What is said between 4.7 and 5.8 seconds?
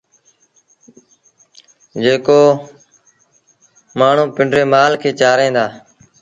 مآل کي چآرين دآ